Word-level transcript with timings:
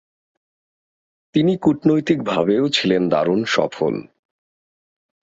তিনি 1.35 1.53
কূনৈতিকভাবেও 1.57 2.65
ছিলেন 2.69 3.03
দারুণ 3.09 3.41
সফল। 3.45 3.93